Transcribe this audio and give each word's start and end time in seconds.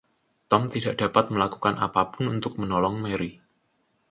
Tom 0.49 0.63
tidak 0.73 0.95
dapat 1.01 1.25
melakukan 1.33 1.75
apapun 1.85 2.25
untuk 2.35 2.53
menolong 2.61 2.95
Mary. 3.05 3.31